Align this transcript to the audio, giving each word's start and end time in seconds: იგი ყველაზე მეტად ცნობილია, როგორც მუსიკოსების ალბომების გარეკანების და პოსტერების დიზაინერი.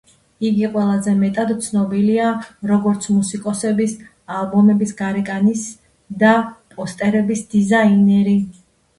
იგი 0.49 0.61
ყველაზე 0.75 1.11
მეტად 1.17 1.49
ცნობილია, 1.65 2.29
როგორც 2.71 3.05
მუსიკოსების 3.17 3.93
ალბომების 4.37 4.93
გარეკანების 5.01 5.65
და 6.23 6.31
პოსტერების 6.79 7.45
დიზაინერი. 7.53 8.35